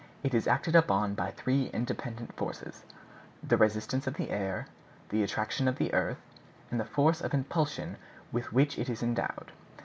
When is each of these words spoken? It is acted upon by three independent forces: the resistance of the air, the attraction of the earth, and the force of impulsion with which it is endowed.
It 0.23 0.33
is 0.33 0.47
acted 0.47 0.75
upon 0.75 1.13
by 1.13 1.29
three 1.29 1.67
independent 1.67 2.33
forces: 2.35 2.85
the 3.43 3.55
resistance 3.55 4.07
of 4.07 4.15
the 4.15 4.31
air, 4.31 4.65
the 5.09 5.21
attraction 5.21 5.67
of 5.67 5.77
the 5.77 5.93
earth, 5.93 6.17
and 6.71 6.79
the 6.79 6.85
force 6.85 7.21
of 7.21 7.35
impulsion 7.35 7.97
with 8.31 8.51
which 8.51 8.79
it 8.79 8.89
is 8.89 9.03
endowed. 9.03 9.51